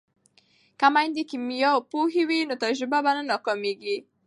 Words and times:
که 0.79 0.87
میندې 0.93 1.23
کیمیا 1.29 1.71
پوهې 1.91 2.23
وي 2.29 2.39
نو 2.49 2.55
تجربې 2.63 2.99
به 3.03 3.11
نه 3.17 3.23
ناکامیږي. 3.31 3.97